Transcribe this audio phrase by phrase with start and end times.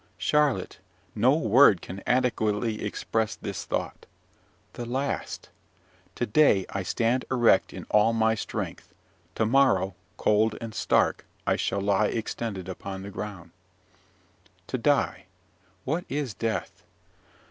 [0.17, 0.79] Charlotte,
[1.13, 4.07] no word can adequately express this thought.
[4.73, 5.49] The last!
[6.15, 8.95] To day I stand erect in all my strength
[9.35, 13.51] to morrow, cold and stark, I shall lie extended upon the ground.
[14.65, 15.25] To die!
[15.85, 16.81] what is death?